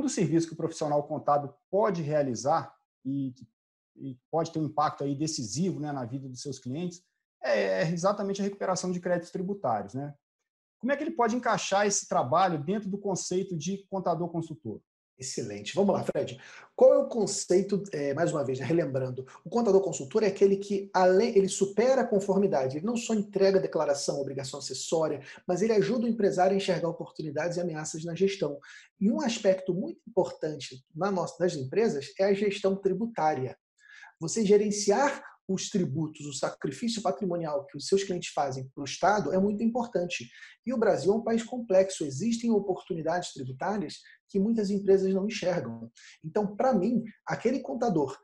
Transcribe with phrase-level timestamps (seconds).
[0.00, 3.34] dos serviços que o profissional contábil pode realizar e,
[3.96, 7.02] e pode ter um impacto aí decisivo né, na vida dos seus clientes
[7.42, 9.94] é, é exatamente a recuperação de créditos tributários.
[9.94, 10.14] Né?
[10.78, 14.80] Como é que ele pode encaixar esse trabalho dentro do conceito de contador consultor?
[15.20, 15.74] Excelente.
[15.74, 16.40] Vamos lá, Fred.
[16.74, 20.56] Qual é o conceito, é, mais uma vez, né, relembrando, o contador consultor é aquele
[20.56, 25.60] que além, ele supera a conformidade, ele não só entrega a declaração, obrigação acessória, mas
[25.60, 28.58] ele ajuda o empresário a enxergar oportunidades e ameaças na gestão.
[28.98, 33.58] E um aspecto muito importante na nossa, das empresas é a gestão tributária.
[34.18, 35.22] Você gerenciar
[35.54, 39.62] os tributos, o sacrifício patrimonial que os seus clientes fazem para o Estado é muito
[39.62, 40.28] importante.
[40.64, 43.94] E o Brasil é um país complexo, existem oportunidades tributárias
[44.28, 45.90] que muitas empresas não enxergam.
[46.24, 48.16] Então, para mim, aquele contador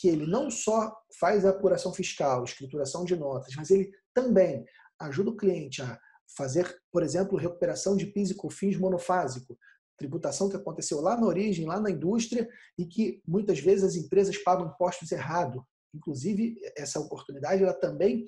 [0.00, 4.64] que ele não só faz a apuração fiscal, escrituração de notas, mas ele também
[5.00, 5.98] ajuda o cliente a
[6.36, 9.56] fazer, por exemplo, recuperação de PIS e COFINS monofásico,
[9.96, 14.36] tributação que aconteceu lá na origem, lá na indústria, e que muitas vezes as empresas
[14.38, 15.64] pagam impostos errado.
[15.94, 18.24] Inclusive, essa oportunidade ela também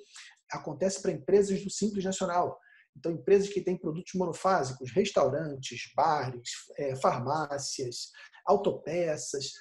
[0.51, 2.57] acontece para empresas do Simples Nacional.
[2.95, 8.11] Então, empresas que têm produtos monofásicos, restaurantes, bares, é, farmácias,
[8.45, 9.51] autopeças,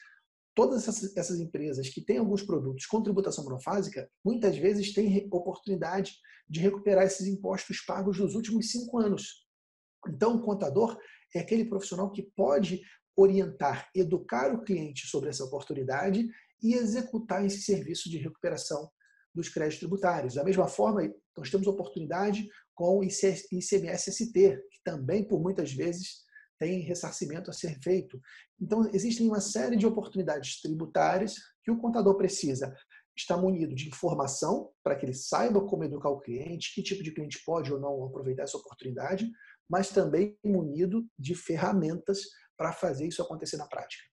[0.55, 6.17] todas essas, empresas que têm alguns produtos com tributação monofásica, muitas vezes têm oportunidade
[6.48, 9.45] de recuperar esses impostos pagos nos últimos cinco anos.
[10.09, 10.97] Então, o contador
[11.35, 12.81] é aquele profissional que pode
[13.17, 16.28] orientar, educar o cliente sobre essa oportunidade
[16.62, 18.91] e executar esse serviço de recuperação
[19.34, 20.34] dos créditos tributários.
[20.34, 21.03] Da mesma forma,
[21.36, 24.33] nós temos oportunidade com o ICMS-ST,
[24.70, 26.25] que também, por muitas vezes,
[26.58, 28.20] tem ressarcimento a ser feito.
[28.61, 32.75] Então, existem uma série de oportunidades tributárias que o contador precisa
[33.17, 37.12] estar munido de informação para que ele saiba como educar o cliente, que tipo de
[37.12, 39.31] cliente pode ou não aproveitar essa oportunidade,
[39.69, 42.20] mas também munido de ferramentas
[42.56, 44.05] para fazer isso acontecer na prática.